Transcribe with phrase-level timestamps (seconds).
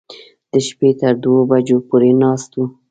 [0.51, 2.59] د شپې تر دوو بجو پورې ناست و.